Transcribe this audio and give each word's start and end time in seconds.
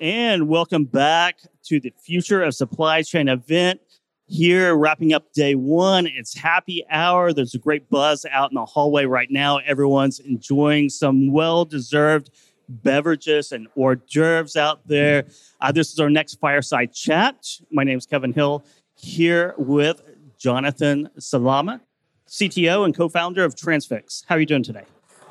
And 0.00 0.48
welcome 0.48 0.86
back 0.86 1.38
to 1.66 1.78
the 1.78 1.92
Future 1.96 2.42
of 2.42 2.54
Supply 2.54 3.02
Chain 3.02 3.28
event. 3.28 3.80
Here, 4.26 4.74
wrapping 4.74 5.12
up 5.12 5.32
day 5.32 5.54
one. 5.54 6.08
It's 6.08 6.36
happy 6.36 6.84
hour. 6.90 7.32
There's 7.32 7.54
a 7.54 7.58
great 7.58 7.88
buzz 7.90 8.26
out 8.28 8.50
in 8.50 8.56
the 8.56 8.64
hallway 8.64 9.04
right 9.04 9.30
now. 9.30 9.58
Everyone's 9.58 10.18
enjoying 10.18 10.88
some 10.88 11.30
well 11.30 11.64
deserved 11.64 12.30
beverages 12.68 13.52
and 13.52 13.68
hors 13.76 13.96
d'oeuvres 13.96 14.56
out 14.56 14.86
there. 14.88 15.26
Uh, 15.60 15.70
this 15.70 15.92
is 15.92 16.00
our 16.00 16.10
next 16.10 16.40
fireside 16.40 16.92
chat. 16.92 17.46
My 17.70 17.84
name 17.84 17.98
is 17.98 18.06
Kevin 18.06 18.32
Hill, 18.32 18.64
here 18.96 19.54
with 19.56 20.02
Jonathan 20.38 21.08
Salama, 21.18 21.80
CTO 22.26 22.84
and 22.84 22.96
co 22.96 23.08
founder 23.08 23.44
of 23.44 23.54
Transfix. 23.54 24.24
How 24.26 24.34
are 24.34 24.40
you 24.40 24.46
doing 24.46 24.64
today? 24.64 24.84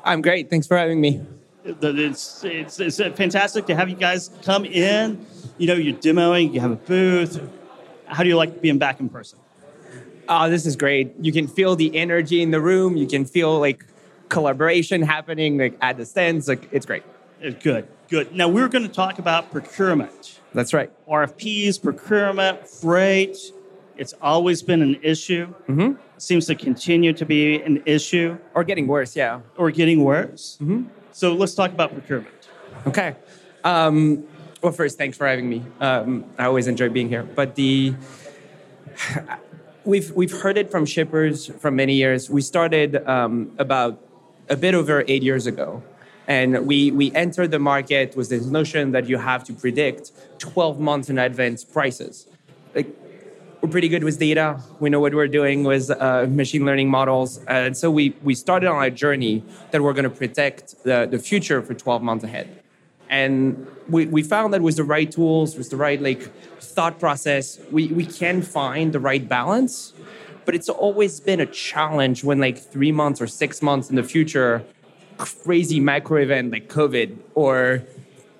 I'm 0.04 0.22
great. 0.22 0.48
Thanks 0.48 0.66
for 0.66 0.78
having 0.78 1.02
me. 1.02 1.20
It's, 1.64 2.44
it's, 2.44 2.78
it's 2.78 3.00
uh, 3.00 3.10
fantastic 3.12 3.66
to 3.66 3.74
have 3.74 3.88
you 3.88 3.96
guys 3.96 4.30
come 4.42 4.64
in. 4.64 5.26
You 5.56 5.66
know, 5.66 5.74
you're 5.74 5.96
demoing, 5.96 6.52
you 6.52 6.60
have 6.60 6.70
a 6.70 6.76
booth. 6.76 7.40
How 8.06 8.22
do 8.22 8.28
you 8.28 8.36
like 8.36 8.60
being 8.60 8.78
back 8.78 9.00
in 9.00 9.08
person? 9.08 9.38
Oh, 10.28 10.50
this 10.50 10.66
is 10.66 10.76
great. 10.76 11.14
You 11.20 11.32
can 11.32 11.48
feel 11.48 11.74
the 11.76 11.96
energy 11.96 12.42
in 12.42 12.50
the 12.50 12.60
room. 12.60 12.96
You 12.96 13.06
can 13.06 13.24
feel 13.24 13.58
like 13.58 13.84
collaboration 14.28 15.02
happening 15.02 15.58
like 15.58 15.76
at 15.80 15.96
the 15.96 16.04
stands. 16.04 16.48
Like 16.48 16.68
it's 16.70 16.86
great. 16.86 17.02
It's 17.40 17.62
good, 17.62 17.86
good. 18.08 18.34
Now 18.34 18.48
we're 18.48 18.68
going 18.68 18.86
to 18.86 18.92
talk 18.92 19.18
about 19.18 19.50
procurement. 19.50 20.40
That's 20.54 20.72
right. 20.72 20.90
RFPs, 21.06 21.82
procurement, 21.82 22.66
freight. 22.68 23.36
It's 23.96 24.14
always 24.20 24.62
been 24.62 24.82
an 24.82 24.98
issue. 25.02 25.46
Mm-hmm. 25.68 26.00
Seems 26.18 26.46
to 26.46 26.54
continue 26.54 27.12
to 27.12 27.24
be 27.24 27.60
an 27.62 27.82
issue. 27.86 28.36
Or 28.54 28.64
getting 28.64 28.86
worse, 28.86 29.14
yeah. 29.14 29.40
Or 29.56 29.70
getting 29.70 30.02
worse. 30.02 30.58
Mm-hmm. 30.60 30.88
So 31.12 31.32
let's 31.34 31.54
talk 31.54 31.70
about 31.70 31.92
procurement. 31.92 32.48
Okay. 32.86 33.14
Um, 33.62 34.24
well, 34.62 34.72
first, 34.72 34.98
thanks 34.98 35.16
for 35.16 35.26
having 35.26 35.48
me. 35.48 35.62
Um, 35.80 36.24
I 36.38 36.46
always 36.46 36.66
enjoy 36.66 36.88
being 36.88 37.08
here. 37.08 37.22
But 37.22 37.54
the 37.54 37.94
we've 39.84 40.10
we've 40.12 40.32
heard 40.32 40.58
it 40.58 40.70
from 40.70 40.86
shippers 40.86 41.46
for 41.46 41.70
many 41.70 41.94
years. 41.94 42.30
We 42.30 42.40
started 42.40 43.06
um, 43.06 43.52
about 43.58 44.00
a 44.48 44.56
bit 44.56 44.74
over 44.74 45.04
eight 45.06 45.22
years 45.22 45.46
ago, 45.46 45.82
and 46.26 46.66
we 46.66 46.90
we 46.90 47.12
entered 47.12 47.50
the 47.50 47.58
market 47.58 48.16
with 48.16 48.28
this 48.28 48.46
notion 48.46 48.92
that 48.92 49.08
you 49.08 49.18
have 49.18 49.44
to 49.44 49.52
predict 49.52 50.12
12 50.38 50.80
months 50.80 51.10
in 51.10 51.18
advance 51.18 51.64
prices. 51.64 52.26
Like 52.74 52.88
we're 53.64 53.70
pretty 53.70 53.88
good 53.88 54.04
with 54.04 54.18
data. 54.18 54.60
We 54.78 54.90
know 54.90 55.00
what 55.00 55.14
we're 55.14 55.26
doing 55.26 55.64
with 55.64 55.90
uh, 55.90 56.26
machine 56.28 56.66
learning 56.66 56.90
models. 56.90 57.42
And 57.48 57.74
so 57.74 57.90
we, 57.90 58.14
we 58.22 58.34
started 58.34 58.68
on 58.68 58.84
a 58.84 58.90
journey 58.90 59.42
that 59.70 59.82
we're 59.82 59.94
going 59.94 60.04
to 60.04 60.10
protect 60.10 60.84
the, 60.84 61.08
the 61.10 61.18
future 61.18 61.62
for 61.62 61.72
12 61.72 62.02
months 62.02 62.24
ahead. 62.24 62.62
And 63.08 63.66
we, 63.88 64.04
we 64.04 64.22
found 64.22 64.52
that 64.52 64.60
with 64.60 64.76
the 64.76 64.84
right 64.84 65.10
tools, 65.10 65.56
with 65.56 65.70
the 65.70 65.78
right 65.78 65.98
like 65.98 66.30
thought 66.60 67.00
process, 67.00 67.58
we, 67.70 67.86
we 67.86 68.04
can 68.04 68.42
find 68.42 68.92
the 68.92 69.00
right 69.00 69.26
balance. 69.26 69.94
But 70.44 70.54
it's 70.54 70.68
always 70.68 71.18
been 71.20 71.40
a 71.40 71.46
challenge 71.46 72.22
when 72.22 72.40
like 72.40 72.58
three 72.58 72.92
months 72.92 73.18
or 73.18 73.26
six 73.26 73.62
months 73.62 73.88
in 73.88 73.96
the 73.96 74.02
future, 74.02 74.62
crazy 75.16 75.80
macro 75.80 76.20
event 76.20 76.52
like 76.52 76.68
COVID 76.68 77.16
or 77.34 77.82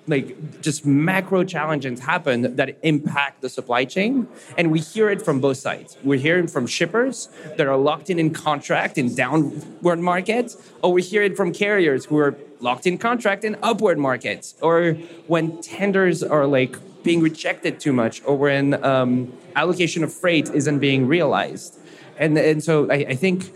like 0.07 0.61
just 0.61 0.85
macro 0.85 1.43
challenges 1.43 1.99
happen 1.99 2.55
that 2.55 2.77
impact 2.83 3.41
the 3.41 3.49
supply 3.49 3.85
chain. 3.85 4.27
And 4.57 4.71
we 4.71 4.79
hear 4.79 5.09
it 5.09 5.21
from 5.21 5.39
both 5.39 5.57
sides. 5.57 5.97
We're 6.03 6.19
hearing 6.19 6.47
from 6.47 6.67
shippers 6.67 7.29
that 7.57 7.67
are 7.67 7.77
locked 7.77 8.09
in 8.09 8.19
in 8.19 8.31
contract 8.33 8.97
in 8.97 9.15
downward 9.15 9.99
markets 9.99 10.57
or 10.81 10.93
we 10.93 11.01
hear 11.01 11.23
it 11.23 11.35
from 11.35 11.51
carriers 11.51 12.05
who 12.05 12.17
are 12.17 12.35
locked 12.59 12.85
in 12.85 12.97
contract 12.97 13.43
in 13.43 13.57
upward 13.61 13.97
markets 13.97 14.55
or 14.61 14.93
when 15.27 15.61
tenders 15.61 16.23
are 16.23 16.45
like 16.45 16.77
being 17.03 17.21
rejected 17.21 17.79
too 17.79 17.93
much 17.93 18.21
or 18.25 18.37
when 18.37 18.83
um, 18.83 19.31
allocation 19.55 20.03
of 20.03 20.13
freight 20.13 20.49
isn't 20.53 20.79
being 20.79 21.07
realized. 21.07 21.79
And, 22.17 22.37
and 22.37 22.63
so 22.63 22.89
I, 22.89 23.05
I 23.09 23.15
think 23.15 23.51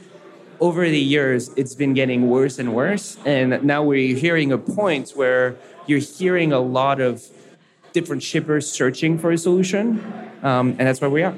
over 0.59 0.87
the 0.87 0.99
years 0.99 1.49
it's 1.55 1.75
been 1.75 1.93
getting 1.93 2.29
worse 2.29 2.59
and 2.59 2.73
worse. 2.73 3.17
And 3.25 3.63
now 3.63 3.83
we're 3.83 4.15
hearing 4.15 4.51
a 4.51 4.57
point 4.57 5.11
where 5.11 5.55
you're 5.89 5.99
hearing 5.99 6.53
a 6.53 6.59
lot 6.59 7.01
of 7.01 7.23
different 7.93 8.21
shippers 8.21 8.71
searching 8.71 9.17
for 9.17 9.31
a 9.31 9.37
solution, 9.37 9.99
um, 10.43 10.69
and 10.77 10.81
that's 10.81 11.01
where 11.01 11.09
we 11.09 11.23
are. 11.23 11.35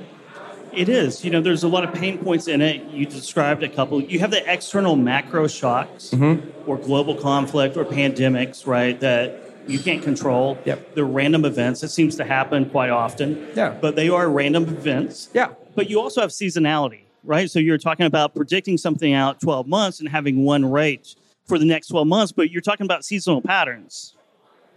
It 0.73 0.89
is. 0.89 1.23
You 1.23 1.31
know, 1.31 1.41
there's 1.41 1.63
a 1.63 1.67
lot 1.67 1.83
of 1.83 1.93
pain 1.93 2.17
points 2.17 2.47
in 2.47 2.61
it. 2.61 2.83
You 2.91 3.05
described 3.05 3.63
a 3.63 3.69
couple. 3.69 4.01
You 4.01 4.19
have 4.19 4.31
the 4.31 4.51
external 4.51 4.95
macro 4.95 5.47
shocks 5.47 6.11
mm-hmm. 6.11 6.69
or 6.69 6.77
global 6.77 7.15
conflict 7.15 7.75
or 7.75 7.83
pandemics, 7.83 8.65
right? 8.65 8.97
That 8.99 9.37
you 9.67 9.79
can't 9.79 10.01
control. 10.01 10.57
Yep. 10.65 10.95
The 10.95 11.03
random 11.03 11.45
events. 11.45 11.83
It 11.83 11.89
seems 11.89 12.15
to 12.17 12.23
happen 12.23 12.69
quite 12.69 12.89
often. 12.89 13.49
Yeah. 13.53 13.77
But 13.81 13.95
they 13.95 14.09
are 14.09 14.29
random 14.29 14.63
events. 14.63 15.29
Yeah. 15.33 15.53
But 15.75 15.89
you 15.89 15.99
also 15.99 16.21
have 16.21 16.29
seasonality, 16.29 17.01
right? 17.23 17.49
So 17.49 17.59
you're 17.59 17.77
talking 17.77 18.05
about 18.05 18.33
predicting 18.33 18.77
something 18.77 19.13
out 19.13 19.41
12 19.41 19.67
months 19.67 19.99
and 19.99 20.07
having 20.07 20.43
one 20.43 20.69
rate 20.69 21.15
for 21.47 21.59
the 21.59 21.65
next 21.65 21.87
12 21.87 22.07
months, 22.07 22.31
but 22.31 22.49
you're 22.49 22.61
talking 22.61 22.85
about 22.85 23.03
seasonal 23.03 23.41
patterns. 23.41 24.15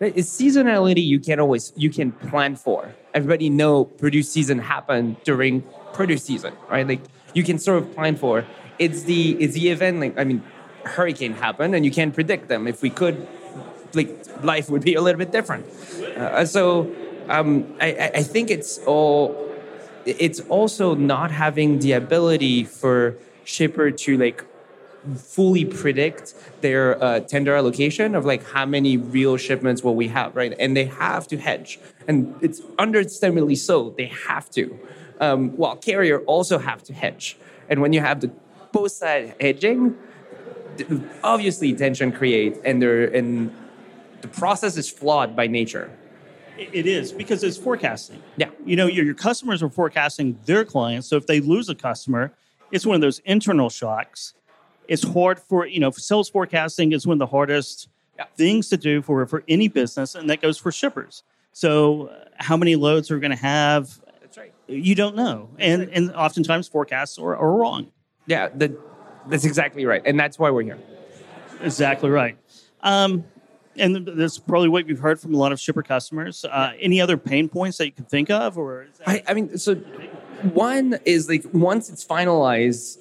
It's 0.00 0.28
seasonality 0.28 1.04
you 1.04 1.20
can 1.20 1.38
always 1.38 1.72
you 1.76 1.90
can 1.90 2.12
plan 2.12 2.56
for. 2.56 2.94
Everybody 3.14 3.48
know 3.48 3.84
produce 3.84 4.30
season 4.30 4.58
happen 4.58 5.16
during 5.24 5.62
produce 5.92 6.24
season, 6.24 6.52
right? 6.68 6.86
Like 6.86 7.00
you 7.32 7.44
can 7.44 7.58
sort 7.58 7.78
of 7.82 7.94
plan 7.94 8.16
for. 8.16 8.44
It's 8.78 9.04
the 9.04 9.36
it's 9.40 9.54
the 9.54 9.68
event 9.68 10.00
like 10.00 10.18
I 10.18 10.24
mean, 10.24 10.42
hurricane 10.84 11.34
happen 11.34 11.74
and 11.74 11.84
you 11.84 11.92
can't 11.92 12.12
predict 12.12 12.48
them. 12.48 12.66
If 12.66 12.82
we 12.82 12.90
could, 12.90 13.26
like 13.94 14.10
life 14.42 14.68
would 14.68 14.82
be 14.82 14.94
a 14.94 15.00
little 15.00 15.18
bit 15.18 15.30
different. 15.30 15.66
Uh, 16.16 16.44
so 16.44 16.92
um, 17.28 17.74
I, 17.80 18.10
I 18.16 18.22
think 18.22 18.50
it's 18.50 18.78
all. 18.86 19.40
It's 20.04 20.40
also 20.50 20.94
not 20.94 21.30
having 21.30 21.78
the 21.78 21.92
ability 21.92 22.64
for 22.64 23.16
shipper 23.44 23.90
to 23.90 24.18
like 24.18 24.44
fully 25.16 25.64
predict 25.64 26.34
their 26.60 27.02
uh, 27.02 27.20
tender 27.20 27.54
allocation 27.54 28.14
of 28.14 28.24
like 28.24 28.44
how 28.50 28.66
many 28.66 28.96
real 28.96 29.36
shipments 29.36 29.82
will 29.82 29.94
we 29.94 30.08
have, 30.08 30.34
right? 30.34 30.54
And 30.58 30.76
they 30.76 30.86
have 30.86 31.28
to 31.28 31.36
hedge, 31.36 31.78
and 32.08 32.34
it's 32.40 32.60
understandably 32.78 33.56
so. 33.56 33.90
They 33.90 34.06
have 34.06 34.50
to, 34.50 34.78
um, 35.20 35.50
while 35.56 35.76
carrier 35.76 36.20
also 36.20 36.58
have 36.58 36.82
to 36.84 36.94
hedge. 36.94 37.36
And 37.68 37.80
when 37.80 37.92
you 37.92 38.00
have 38.00 38.20
the 38.20 38.30
both 38.72 38.92
side 38.92 39.34
hedging, 39.40 39.96
obviously 41.22 41.74
tension 41.74 42.12
create, 42.12 42.58
and 42.64 42.80
there 42.80 43.04
and 43.04 43.54
the 44.22 44.28
process 44.28 44.76
is 44.76 44.90
flawed 44.90 45.36
by 45.36 45.46
nature. 45.46 45.90
It 46.56 46.86
is 46.86 47.12
because 47.12 47.42
it's 47.42 47.56
forecasting. 47.56 48.22
Yeah. 48.36 48.50
You 48.64 48.76
know, 48.76 48.86
your, 48.86 49.04
your 49.04 49.14
customers 49.14 49.62
are 49.62 49.68
forecasting 49.68 50.38
their 50.46 50.64
clients. 50.64 51.08
So 51.08 51.16
if 51.16 51.26
they 51.26 51.40
lose 51.40 51.68
a 51.68 51.74
customer, 51.74 52.32
it's 52.70 52.86
one 52.86 52.94
of 52.94 53.00
those 53.00 53.18
internal 53.20 53.68
shocks 53.68 54.34
it's 54.88 55.02
hard 55.02 55.38
for 55.38 55.66
you 55.66 55.80
know 55.80 55.90
sales 55.90 56.28
forecasting 56.28 56.92
is 56.92 57.06
one 57.06 57.14
of 57.14 57.18
the 57.18 57.26
hardest 57.26 57.88
yeah. 58.16 58.24
things 58.36 58.68
to 58.68 58.76
do 58.76 59.02
for 59.02 59.26
for 59.26 59.42
any 59.48 59.68
business 59.68 60.14
and 60.14 60.28
that 60.30 60.40
goes 60.40 60.58
for 60.58 60.72
shippers. 60.72 61.22
So 61.52 62.08
uh, 62.08 62.24
how 62.36 62.56
many 62.56 62.76
loads 62.76 63.10
are 63.10 63.18
going 63.18 63.30
to 63.30 63.36
have 63.36 64.00
that's 64.20 64.38
right. 64.38 64.52
you 64.66 64.94
don't 64.94 65.16
know. 65.16 65.48
That's 65.52 65.66
and 65.66 65.80
right. 65.80 65.90
and 65.92 66.12
oftentimes 66.12 66.68
forecasts 66.68 67.18
are, 67.18 67.36
are 67.36 67.52
wrong. 67.52 67.90
Yeah 68.26 68.48
the, 68.48 68.76
that's 69.26 69.44
exactly 69.44 69.86
right 69.86 70.02
and 70.04 70.18
that's 70.18 70.38
why 70.38 70.50
we're 70.50 70.62
here. 70.62 70.78
Exactly 71.62 72.10
right. 72.10 72.36
Um, 72.82 73.24
and 73.76 74.06
that's 74.06 74.38
probably 74.38 74.68
what 74.68 74.88
you've 74.88 75.00
heard 75.00 75.20
from 75.20 75.34
a 75.34 75.36
lot 75.36 75.52
of 75.52 75.58
shipper 75.58 75.82
customers. 75.82 76.44
Uh, 76.44 76.72
any 76.80 77.00
other 77.00 77.16
pain 77.16 77.48
points 77.48 77.78
that 77.78 77.86
you 77.86 77.92
can 77.92 78.04
think 78.04 78.30
of, 78.30 78.56
or 78.56 78.86
I, 79.06 79.22
I 79.26 79.34
mean, 79.34 79.56
so 79.58 79.74
one 80.52 80.98
is 81.04 81.28
like 81.28 81.44
once 81.52 81.88
it's 81.88 82.04
finalized, 82.04 82.98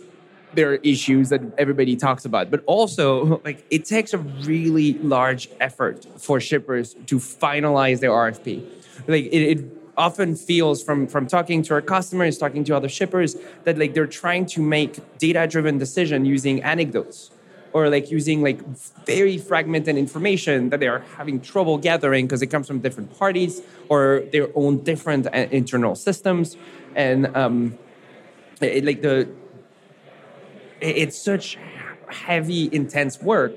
there 0.56 0.72
are 0.72 0.75
issues 0.75 1.30
that 1.30 1.41
everybody 1.58 1.96
talks 1.96 2.25
about. 2.25 2.52
But 2.52 2.64
also 2.66 3.41
like 3.46 3.66
it 3.69 3.86
takes 3.86 4.14
a 4.14 4.18
really 4.18 4.94
large 5.00 5.50
effort 5.59 6.06
for 6.18 6.40
shippers 6.40 6.96
to 7.08 7.18
finalize 7.18 8.00
their 8.00 8.12
rfp 8.12 8.63
like 9.07 9.25
it, 9.25 9.57
it 9.57 9.66
often 9.98 10.36
feels 10.36 10.83
from 10.83 11.07
from 11.07 11.28
talking 11.28 11.62
to 11.63 11.74
our 11.74 11.81
customers 11.81 12.38
talking 12.38 12.63
to 12.63 12.75
other 12.75 12.89
shippers 12.89 13.36
that 13.63 13.78
like 13.78 13.94
they're 13.94 14.07
trying 14.07 14.45
to 14.45 14.62
make 14.62 15.00
data 15.18 15.48
driven 15.48 15.78
decision 15.78 16.25
using 16.25 16.62
anecdotes 16.63 17.30
or 17.74 17.89
like 17.89 18.12
using 18.12 18.42
like 18.42 18.63
very 19.06 19.38
fragmented 19.38 19.98
information 19.98 20.69
that 20.69 20.80
they 20.80 20.88
are 20.88 21.00
having 21.18 21.42
trouble 21.42 21.78
gathering 21.78 22.25
because 22.25 22.42
it 22.42 22.48
comes 22.48 22.68
from 22.68 22.80
different 22.80 23.18
parties 23.18 23.62
or 23.89 24.24
their 24.31 24.48
own 24.56 24.83
different 24.83 25.25
uh, 25.28 25.48
internal 25.50 25.95
systems. 25.95 26.56
And 26.95 27.36
um, 27.36 27.78
it, 28.62 28.86
like 28.86 29.01
the 29.01 29.28
it's 30.83 31.18
such 31.18 31.57
heavy, 32.09 32.69
intense 32.71 33.21
work. 33.21 33.53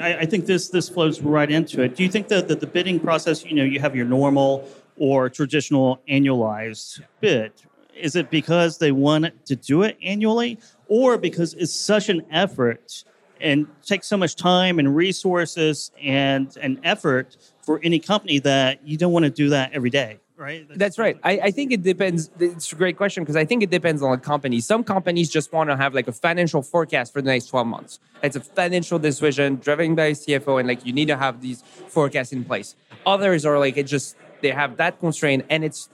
I, 0.00 0.18
I 0.18 0.26
think 0.26 0.46
this 0.46 0.68
this 0.68 0.88
flows 0.88 1.20
right 1.20 1.50
into 1.50 1.82
it. 1.82 1.96
Do 1.96 2.02
you 2.02 2.08
think 2.08 2.28
that 2.28 2.48
the, 2.48 2.54
the 2.54 2.66
bidding 2.66 3.00
process, 3.00 3.44
you 3.44 3.54
know, 3.54 3.64
you 3.64 3.80
have 3.80 3.96
your 3.96 4.06
normal 4.06 4.68
or 4.96 5.28
traditional 5.28 6.00
annualized 6.08 7.02
bid? 7.20 7.52
Is 7.94 8.16
it 8.16 8.30
because 8.30 8.78
they 8.78 8.92
want 8.92 9.46
to 9.46 9.56
do 9.56 9.82
it 9.82 9.98
annually, 10.02 10.58
or 10.88 11.18
because 11.18 11.54
it's 11.54 11.72
such 11.72 12.08
an 12.08 12.22
effort 12.30 13.04
and 13.40 13.66
takes 13.84 14.06
so 14.06 14.16
much 14.16 14.36
time 14.36 14.78
and 14.78 14.94
resources 14.94 15.90
and 16.00 16.56
an 16.58 16.78
effort 16.84 17.36
for 17.62 17.80
any 17.82 17.98
company 17.98 18.38
that 18.38 18.86
you 18.86 18.96
don't 18.96 19.12
want 19.12 19.24
to 19.24 19.30
do 19.30 19.48
that 19.48 19.72
every 19.72 19.90
day 19.90 20.18
right? 20.42 20.66
That's 20.68 20.98
right. 20.98 21.18
I, 21.22 21.32
I 21.44 21.50
think 21.50 21.72
it 21.72 21.82
depends. 21.82 22.30
It's 22.38 22.72
a 22.72 22.76
great 22.76 22.96
question 22.96 23.22
because 23.22 23.36
i 23.36 23.44
think 23.44 23.62
it 23.62 23.70
depends 23.70 24.02
on 24.02 24.10
the 24.10 24.18
company. 24.18 24.60
Some 24.60 24.82
companies 24.84 25.30
just 25.30 25.52
want 25.52 25.70
to 25.70 25.76
have 25.76 25.94
like 25.94 26.08
a 26.08 26.12
financial 26.12 26.62
forecast 26.62 27.12
for 27.12 27.22
the 27.22 27.30
next 27.30 27.46
12 27.46 27.66
months. 27.66 28.00
It's 28.22 28.36
a 28.36 28.40
financial 28.40 28.98
decision 28.98 29.56
driven 29.56 29.94
by 29.94 30.10
cfo 30.12 30.58
and 30.58 30.68
like 30.68 30.84
you 30.84 30.92
need 30.92 31.08
to 31.08 31.16
have 31.16 31.40
these 31.40 31.62
forecasts 31.62 32.32
in 32.32 32.44
place. 32.44 32.74
Others 33.06 33.46
are 33.46 33.58
like 33.58 33.76
it 33.76 33.86
just 33.86 34.16
they 34.42 34.50
have 34.50 34.76
that 34.76 34.98
constraint 34.98 35.46
and 35.48 35.64
it's 35.64 35.88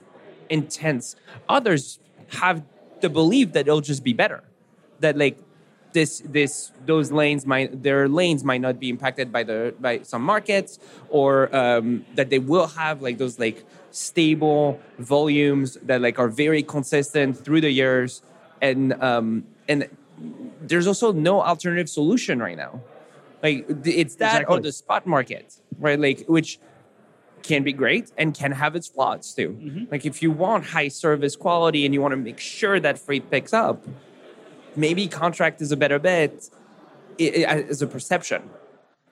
intense. 0.49 1.15
Others 1.47 1.99
have 2.41 2.63
the 3.01 3.09
belief 3.09 3.53
that 3.53 3.67
it'll 3.67 3.81
just 3.81 4.03
be 4.03 4.13
better 4.13 4.43
that 4.99 5.17
like 5.17 5.37
this 5.93 6.21
this 6.25 6.71
those 6.85 7.11
lanes 7.11 7.45
might 7.45 7.81
their 7.81 8.07
lanes 8.07 8.43
might 8.43 8.61
not 8.61 8.79
be 8.79 8.89
impacted 8.89 9.31
by 9.31 9.43
the 9.43 9.73
by 9.79 10.01
some 10.03 10.21
markets 10.21 10.79
or 11.09 11.53
um, 11.55 12.05
that 12.15 12.29
they 12.29 12.39
will 12.39 12.67
have 12.67 13.01
like 13.01 13.17
those 13.17 13.39
like 13.39 13.65
stable 13.91 14.79
volumes 14.97 15.77
that 15.83 16.01
like 16.01 16.19
are 16.19 16.27
very 16.27 16.63
consistent 16.63 17.37
through 17.43 17.61
the 17.61 17.71
years 17.71 18.21
and 18.61 18.93
um, 19.01 19.43
and 19.67 19.87
there's 20.61 20.87
also 20.87 21.11
no 21.11 21.41
alternative 21.41 21.89
solution 21.89 22.39
right 22.39 22.57
now 22.57 22.81
like 23.41 23.65
it's 23.85 24.15
that 24.15 24.41
exactly. 24.41 24.57
or 24.57 24.61
the 24.61 24.71
spot 24.71 25.07
market 25.07 25.55
right 25.79 25.99
like 25.99 26.25
which 26.27 26.59
can 27.41 27.63
be 27.63 27.71
great 27.71 28.11
and 28.17 28.33
can 28.33 28.51
have 28.51 28.75
its 28.75 28.87
flaws 28.87 29.33
too 29.33 29.49
mm-hmm. 29.49 29.85
like 29.91 30.05
if 30.05 30.21
you 30.21 30.29
want 30.29 30.65
high 30.65 30.89
service 30.89 31.35
quality 31.35 31.85
and 31.85 31.93
you 31.93 32.01
want 32.01 32.11
to 32.11 32.17
make 32.17 32.39
sure 32.39 32.79
that 32.79 32.99
freight 32.99 33.31
picks 33.31 33.53
up 33.53 33.85
maybe 34.75 35.07
contract 35.07 35.61
is 35.61 35.71
a 35.71 35.77
better 35.77 35.99
bet 35.99 36.49
as 37.19 37.81
a 37.81 37.87
perception. 37.87 38.49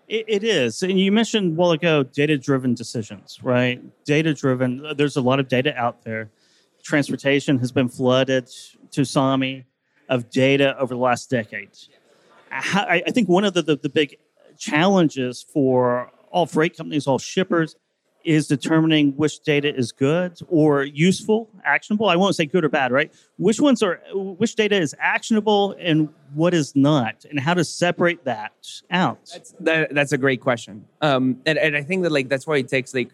It, 0.07 0.25
it 0.27 0.43
is. 0.43 0.83
And 0.83 0.99
you 0.99 1.11
mentioned 1.11 1.53
a 1.53 1.55
while 1.55 1.71
ago 1.71 1.99
oh, 1.99 2.03
data 2.03 2.37
driven 2.37 2.73
decisions, 2.73 3.39
right? 3.43 3.81
Data 4.05 4.33
driven, 4.33 4.85
uh, 4.85 4.93
there's 4.93 5.17
a 5.17 5.21
lot 5.21 5.39
of 5.39 5.47
data 5.47 5.75
out 5.75 6.03
there. 6.03 6.29
Transportation 6.81 7.59
has 7.59 7.71
been 7.71 7.89
flooded 7.89 8.49
to 8.91 9.03
Sami 9.03 9.65
of 10.07 10.29
data 10.29 10.77
over 10.79 10.93
the 10.93 10.99
last 10.99 11.29
decade. 11.29 11.69
I, 12.49 13.03
I 13.05 13.11
think 13.11 13.27
one 13.27 13.43
of 13.43 13.53
the, 13.53 13.61
the, 13.61 13.75
the 13.75 13.89
big 13.89 14.17
challenges 14.57 15.43
for 15.43 16.09
all 16.31 16.45
freight 16.45 16.77
companies, 16.77 17.07
all 17.07 17.19
shippers, 17.19 17.75
is 18.27 18.45
determining 18.45 19.13
which 19.13 19.39
data 19.39 19.73
is 19.73 19.93
good 19.93 20.37
or 20.49 20.83
useful, 20.83 21.49
actionable. 21.63 22.09
I 22.09 22.17
won't 22.17 22.35
say 22.35 22.45
good 22.45 22.65
or 22.65 22.69
bad, 22.69 22.91
right? 22.91 23.09
Which 23.37 23.61
ones 23.61 23.81
are 23.81 24.01
which 24.13 24.55
data 24.55 24.75
is 24.75 24.93
actionable 24.99 25.77
and 25.79 26.09
what 26.33 26.53
is 26.53 26.75
not, 26.75 27.23
and 27.29 27.39
how 27.39 27.53
to 27.53 27.63
separate 27.63 28.25
that 28.25 28.51
out. 28.91 29.31
That's 29.31 29.51
that, 29.61 29.95
that's 29.95 30.11
a 30.11 30.17
great 30.17 30.41
question, 30.41 30.85
um, 31.01 31.41
and 31.45 31.57
and 31.57 31.77
I 31.77 31.83
think 31.83 32.03
that 32.03 32.11
like 32.11 32.27
that's 32.27 32.45
why 32.45 32.57
it 32.57 32.67
takes 32.67 32.93
like 32.93 33.11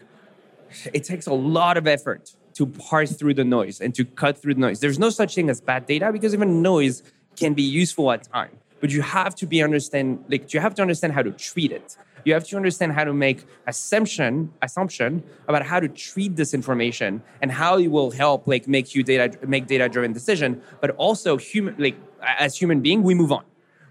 it 0.92 1.04
takes 1.04 1.28
a 1.28 1.34
lot 1.34 1.78
of 1.78 1.86
effort 1.86 2.34
to 2.56 2.66
parse 2.66 3.12
through 3.12 3.36
the 3.36 3.44
noise 3.44 3.82
and 3.82 3.94
to 3.94 4.06
cut 4.06 4.40
through 4.40 4.56
the 4.56 4.62
noise. 4.62 4.80
There's 4.80 4.98
no 4.98 5.12
such 5.12 5.36
thing 5.36 5.48
as 5.52 5.62
bad 5.62 5.86
data 5.86 6.12
because 6.12 6.34
even 6.34 6.64
noise 6.64 7.04
can 7.36 7.54
be 7.54 7.62
useful 7.62 8.12
at 8.12 8.24
times, 8.24 8.58
but 8.80 8.90
you 8.90 9.04
have 9.04 9.36
to 9.36 9.46
be 9.46 9.62
understand 9.62 10.26
like 10.28 10.52
you 10.56 10.60
have 10.60 10.74
to 10.74 10.82
understand 10.82 11.14
how 11.14 11.22
to 11.22 11.32
treat 11.32 11.72
it 11.72 11.98
you 12.26 12.34
have 12.34 12.46
to 12.46 12.56
understand 12.56 12.94
how 12.94 13.04
to 13.04 13.14
make 13.14 13.46
assumption 13.68 14.52
assumption 14.62 15.24
about 15.48 15.66
how 15.66 15.80
to 15.80 15.88
treat 15.88 16.36
this 16.36 16.54
information 16.54 17.22
and 17.42 17.52
how 17.52 17.78
it 17.78 17.88
will 17.88 18.12
help 18.12 18.48
like 18.48 18.68
make 18.68 18.96
you 18.96 19.04
data 19.04 19.38
make 19.48 19.68
data 19.68 19.90
driven 19.90 20.14
decision 20.14 20.62
but 20.82 20.92
also 20.92 21.38
human 21.38 21.76
like 21.78 21.96
as 22.22 22.58
human 22.58 22.82
being 22.82 23.04
we 23.04 23.14
move 23.14 23.32
on. 23.32 23.44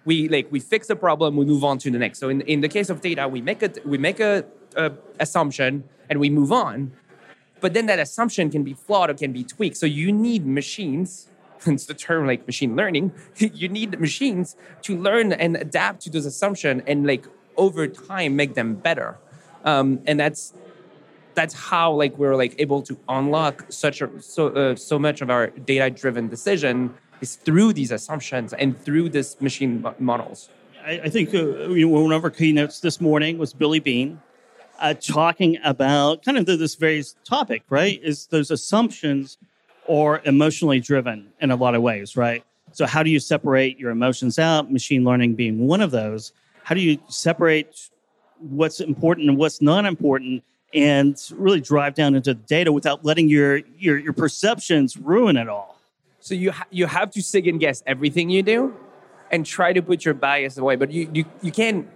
We 0.05 0.29
like 0.29 0.49
we 0.51 0.61
fix 0.61 0.91
a 0.91 0.97
problem 0.97 1.37
we 1.37 1.45
move 1.45 1.65
on 1.65 1.79
to 1.79 1.91
the 1.91 1.99
next. 1.99 2.19
So 2.19 2.29
in, 2.29 2.41
in 2.43 2.61
the 2.61 2.69
case 2.69 2.91
of 2.91 3.01
data 3.01 3.29
we 3.29 3.41
make 3.41 3.63
a 3.63 3.71
we 3.85 3.99
make 3.99 4.21
a, 4.21 4.45
a 4.77 4.93
assumption 5.21 5.85
and 6.09 6.19
we 6.19 6.31
move 6.31 6.53
on 6.53 6.93
but 7.61 7.75
then 7.75 7.87
that 7.87 8.01
assumption 8.01 8.51
can 8.51 8.65
be 8.65 8.75
flawed 8.75 9.09
or 9.09 9.15
can 9.15 9.33
be 9.33 9.45
tweaked. 9.45 9.77
So 9.77 9.87
you 9.87 10.11
need 10.13 10.47
machines 10.47 11.29
hence 11.65 11.87
the 11.87 11.95
term 11.95 12.27
like 12.27 12.45
machine 12.47 12.75
learning 12.75 13.13
you 13.37 13.69
need 13.69 14.01
machines 14.01 14.57
to 14.83 14.97
learn 14.97 15.33
and 15.33 15.57
adapt 15.57 16.01
to 16.03 16.11
those 16.11 16.27
assumptions 16.27 16.83
and 16.89 17.07
like 17.07 17.25
over 17.57 17.87
time 17.87 18.37
make 18.37 18.55
them 18.55 18.75
better. 18.75 19.19
Um, 19.65 20.01
and 20.07 20.19
that's 20.19 20.55
that's 21.35 21.55
how 21.55 21.93
like 21.93 22.17
we're 22.19 22.37
like 22.37 22.55
able 22.59 22.83
to 22.83 22.99
unlock 23.09 23.65
such 23.69 24.03
a 24.03 24.11
so 24.21 24.49
uh, 24.49 24.77
so 24.77 24.99
much 24.99 25.21
of 25.21 25.31
our 25.31 25.49
data 25.49 25.91
driven 25.91 26.29
decision 26.29 26.95
is 27.21 27.37
through 27.37 27.73
these 27.73 27.91
assumptions 27.91 28.53
and 28.53 28.79
through 28.79 29.09
this 29.09 29.41
machine 29.41 29.85
models. 29.99 30.49
I, 30.85 31.01
I 31.05 31.09
think 31.09 31.35
uh, 31.35 31.69
one 31.89 32.13
of 32.13 32.25
our 32.25 32.31
keynotes 32.31 32.81
this 32.81 33.01
morning 33.01 33.39
was 33.39 33.53
Billy 33.53 33.79
Beane 33.79 34.21
uh, 34.81 34.95
talking 34.95 35.59
about 35.65 36.25
kind 36.25 36.37
of 36.37 36.47
this 36.47 36.75
very 36.75 37.03
topic 37.25 37.63
right? 37.71 38.01
Is 38.03 38.27
those 38.27 38.51
assumptions 38.51 39.39
are 39.89 40.21
emotionally 40.25 40.81
driven 40.81 41.33
in 41.41 41.51
a 41.51 41.57
lot 41.57 41.75
of 41.75 41.83
ways 41.83 42.17
right? 42.17 42.45
So 42.73 42.87
how 42.87 43.03
do 43.03 43.11
you 43.11 43.21
separate 43.21 43.79
your 43.79 43.91
emotions 43.91 44.39
out 44.39 44.73
machine 44.73 45.05
learning 45.05 45.35
being 45.35 45.67
one 45.67 45.81
of 45.81 45.91
those 45.91 46.33
how 46.63 46.75
do 46.75 46.81
you 46.81 46.99
separate 47.09 47.91
what's 48.39 48.81
important 48.81 49.29
and 49.29 49.39
what's 49.39 49.61
not 49.63 49.85
important 49.85 50.43
and 50.75 51.21
really 51.37 51.61
drive 51.61 51.95
down 51.95 52.15
into 52.15 52.35
the 52.35 52.41
data 52.41 52.73
without 52.73 53.05
letting 53.05 53.29
your 53.29 53.59
your, 53.79 53.99
your 53.99 54.13
perceptions 54.13 54.97
ruin 54.97 55.37
it 55.37 55.49
all? 55.49 55.79
So 56.21 56.35
you 56.35 56.53
ha- 56.53 56.67
you 56.71 56.87
have 56.87 57.11
to 57.13 57.23
second 57.23 57.59
guess 57.59 57.83
everything 57.87 58.31
you 58.31 58.43
do 58.43 58.75
and 59.31 59.45
try 59.45 59.73
to 59.73 59.83
put 59.83 60.05
your 60.05 60.15
bias 60.15 60.57
away 60.59 60.77
but 60.77 60.91
you 60.91 61.11
you, 61.13 61.25
you 61.43 61.53
can't 61.53 61.89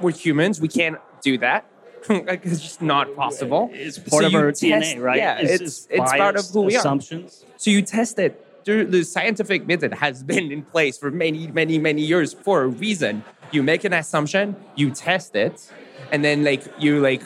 we're 0.00 0.10
humans 0.12 0.60
we 0.60 0.68
can't 0.68 0.98
do 1.22 1.38
that. 1.38 1.66
It's 2.08 2.60
just 2.60 2.80
not 2.80 3.14
possible. 3.14 3.70
It's 3.74 3.98
part 3.98 4.22
so 4.22 4.26
of 4.26 4.34
our 4.34 4.52
test, 4.52 4.62
dna 4.62 5.02
right? 5.02 5.18
Yeah 5.18 5.38
it's, 5.40 5.62
it's, 5.62 5.88
it's 5.90 6.12
part 6.12 6.36
of 6.36 6.48
who 6.48 6.62
we 6.62 6.76
are. 6.76 6.78
assumptions. 6.78 7.44
So 7.58 7.70
you 7.70 7.82
test 7.82 8.18
it 8.18 8.44
the 8.64 9.02
scientific 9.04 9.66
method 9.66 9.94
has 9.94 10.22
been 10.22 10.52
in 10.52 10.62
place 10.62 10.98
for 10.98 11.10
many 11.10 11.48
many 11.48 11.78
many 11.78 12.02
years 12.02 12.32
for 12.32 12.62
a 12.62 12.68
reason 12.68 13.24
you 13.52 13.62
make 13.62 13.84
an 13.84 13.92
assumption, 13.92 14.56
you 14.76 14.90
test 14.90 15.34
it, 15.34 15.70
and 16.12 16.24
then 16.24 16.44
like 16.44 16.62
you 16.78 17.00
like 17.00 17.22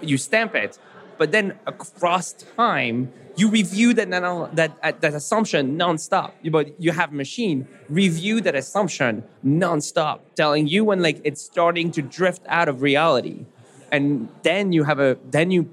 you 0.00 0.16
stamp 0.18 0.54
it. 0.54 0.78
But 1.18 1.32
then 1.32 1.58
across 1.66 2.32
time, 2.32 3.12
you 3.36 3.48
review 3.48 3.94
that 3.94 4.10
that 4.10 4.72
uh, 4.82 4.92
that 5.00 5.14
assumption 5.14 5.78
nonstop. 5.78 6.32
But 6.50 6.80
you 6.80 6.92
have 6.92 7.12
a 7.12 7.14
machine 7.14 7.68
review 7.88 8.40
that 8.40 8.54
assumption 8.54 9.24
nonstop, 9.44 10.20
telling 10.34 10.66
you 10.66 10.84
when 10.84 11.02
like 11.02 11.20
it's 11.24 11.42
starting 11.42 11.90
to 11.92 12.02
drift 12.02 12.42
out 12.48 12.68
of 12.68 12.82
reality, 12.82 13.46
and 13.92 14.28
then 14.42 14.72
you 14.72 14.84
have 14.84 14.98
a 14.98 15.18
then 15.30 15.50
you 15.50 15.68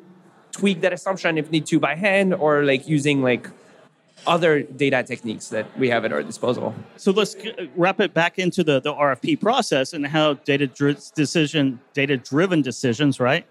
tweak 0.52 0.82
that 0.82 0.94
assumption 0.94 1.38
if 1.38 1.52
need 1.52 1.66
to 1.68 1.80
by 1.80 1.96
hand 1.96 2.34
or 2.34 2.64
like 2.64 2.88
using 2.88 3.22
like 3.22 3.50
other 4.26 4.64
data 4.64 5.04
techniques 5.04 5.50
that 5.50 5.78
we 5.78 5.90
have 5.90 6.04
at 6.06 6.12
our 6.12 6.24
disposal. 6.24 6.74
So 6.98 7.12
let's 7.12 7.36
wrap 7.76 8.00
it 8.00 8.14
back 8.14 8.40
into 8.40 8.64
the, 8.64 8.80
the 8.80 8.94
RFP 8.94 9.40
process 9.40 9.94
and 9.94 10.06
how 10.06 10.34
data 10.34 10.68
decision, 10.68 11.80
data 11.94 12.18
driven 12.18 12.62
decisions, 12.62 13.20
right? 13.20 13.46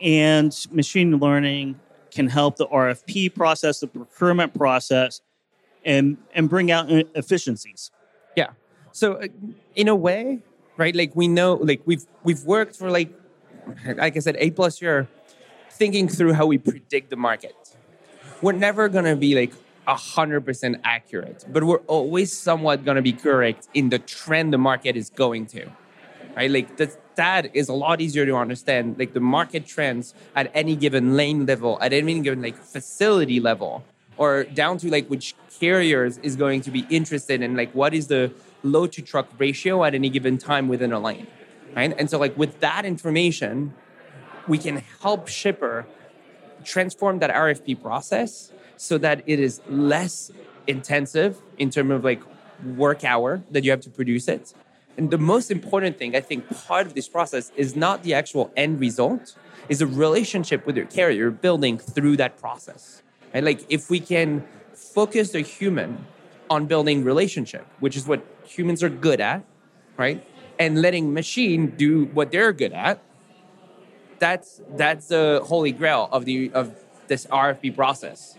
And 0.00 0.54
machine 0.70 1.18
learning 1.18 1.78
can 2.10 2.28
help 2.28 2.56
the 2.56 2.66
RFP 2.66 3.34
process, 3.34 3.80
the 3.80 3.86
procurement 3.86 4.54
process, 4.54 5.20
and 5.84 6.16
and 6.34 6.48
bring 6.48 6.70
out 6.70 6.86
efficiencies. 6.90 7.90
Yeah. 8.36 8.50
So 8.92 9.14
uh, 9.14 9.28
in 9.74 9.88
a 9.88 9.96
way, 9.96 10.40
right? 10.76 10.94
Like 10.94 11.16
we 11.16 11.28
know, 11.28 11.54
like 11.54 11.82
we've 11.86 12.04
we've 12.22 12.44
worked 12.44 12.76
for 12.76 12.90
like, 12.90 13.10
like 13.96 14.16
I 14.16 14.20
said, 14.20 14.36
eight 14.38 14.56
plus 14.56 14.82
year, 14.82 15.08
thinking 15.70 16.08
through 16.08 16.34
how 16.34 16.46
we 16.46 16.58
predict 16.58 17.10
the 17.10 17.16
market. 17.16 17.54
We're 18.42 18.52
never 18.52 18.88
gonna 18.88 19.16
be 19.16 19.34
like 19.34 19.52
100% 19.88 20.80
accurate, 20.84 21.44
but 21.48 21.64
we're 21.64 21.84
always 21.88 22.36
somewhat 22.36 22.84
going 22.84 22.96
to 22.96 23.02
be 23.02 23.12
correct 23.12 23.68
in 23.74 23.88
the 23.88 23.98
trend 23.98 24.52
the 24.52 24.58
market 24.58 24.96
is 24.96 25.10
going 25.10 25.46
to. 25.46 25.66
Right? 26.36 26.50
Like 26.50 26.76
that, 26.76 27.16
that 27.16 27.54
is 27.54 27.68
a 27.68 27.74
lot 27.74 28.00
easier 28.00 28.24
to 28.24 28.36
understand. 28.36 28.98
Like 28.98 29.12
the 29.12 29.20
market 29.20 29.66
trends 29.66 30.14
at 30.34 30.50
any 30.54 30.76
given 30.76 31.16
lane 31.16 31.46
level, 31.46 31.78
at 31.80 31.92
any 31.92 32.18
given 32.20 32.42
like 32.42 32.56
facility 32.56 33.40
level, 33.40 33.84
or 34.16 34.44
down 34.44 34.78
to 34.78 34.90
like 34.90 35.08
which 35.08 35.34
carriers 35.58 36.18
is 36.18 36.36
going 36.36 36.60
to 36.62 36.70
be 36.70 36.86
interested 36.88 37.42
in 37.42 37.56
like 37.56 37.72
what 37.72 37.92
is 37.92 38.06
the 38.06 38.32
load 38.62 38.92
to 38.92 39.02
truck 39.02 39.28
ratio 39.38 39.84
at 39.84 39.94
any 39.94 40.08
given 40.08 40.38
time 40.38 40.68
within 40.68 40.92
a 40.92 41.00
lane. 41.00 41.26
Right? 41.74 41.94
And 41.98 42.08
so 42.08 42.18
like 42.18 42.36
with 42.36 42.60
that 42.60 42.84
information, 42.84 43.74
we 44.46 44.58
can 44.58 44.82
help 45.00 45.28
shipper 45.28 45.86
transform 46.64 47.18
that 47.18 47.30
RFP 47.30 47.82
process 47.82 48.52
so 48.82 48.98
that 48.98 49.22
it 49.26 49.38
is 49.38 49.60
less 49.68 50.30
intensive 50.66 51.40
in 51.58 51.70
terms 51.70 51.92
of 51.92 52.04
like 52.04 52.22
work 52.76 53.04
hour 53.04 53.42
that 53.50 53.64
you 53.64 53.70
have 53.70 53.80
to 53.80 53.90
produce 53.90 54.26
it. 54.28 54.54
And 54.96 55.10
the 55.10 55.18
most 55.18 55.50
important 55.50 55.98
thing, 55.98 56.14
I 56.14 56.20
think, 56.20 56.40
part 56.66 56.86
of 56.86 56.94
this 56.94 57.08
process 57.08 57.50
is 57.56 57.74
not 57.74 58.02
the 58.02 58.12
actual 58.14 58.50
end 58.56 58.80
result, 58.80 59.34
is 59.68 59.80
a 59.80 59.86
relationship 59.86 60.66
with 60.66 60.76
your 60.76 60.86
carrier 60.86 61.30
building 61.30 61.78
through 61.78 62.16
that 62.18 62.38
process. 62.38 63.02
And 63.32 63.46
like 63.46 63.60
if 63.68 63.88
we 63.88 64.00
can 64.00 64.44
focus 64.74 65.30
the 65.30 65.40
human 65.40 66.04
on 66.50 66.66
building 66.66 67.04
relationship, 67.04 67.66
which 67.80 67.96
is 67.96 68.06
what 68.06 68.20
humans 68.44 68.82
are 68.82 68.90
good 68.90 69.20
at, 69.20 69.44
right? 69.96 70.26
and 70.58 70.80
letting 70.80 71.12
machine 71.12 71.68
do 71.68 72.06
what 72.06 72.30
they're 72.30 72.52
good 72.52 72.72
at. 72.72 73.02
That's 74.18 74.60
that's 74.76 75.08
the 75.08 75.42
holy 75.44 75.72
grail 75.72 76.08
of 76.12 76.24
the 76.24 76.52
of 76.52 76.74
this 77.08 77.26
RFP 77.26 77.74
process. 77.74 78.36